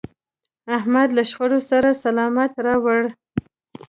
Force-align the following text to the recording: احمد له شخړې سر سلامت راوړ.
احمد 0.77 1.09
له 1.17 1.23
شخړې 1.29 1.59
سر 1.69 1.83
سلامت 2.03 2.51
راوړ. 2.65 3.01